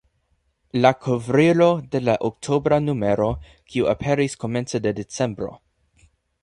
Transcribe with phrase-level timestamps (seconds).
[0.85, 1.67] La kovrilo
[1.97, 3.29] de la oktobra numero,
[3.73, 5.55] kiu aperis komence de decembro.